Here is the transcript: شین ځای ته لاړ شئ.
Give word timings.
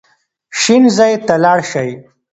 شین 0.59 0.83
ځای 0.97 1.13
ته 1.25 1.35
لاړ 1.43 1.59
شئ. 1.71 1.89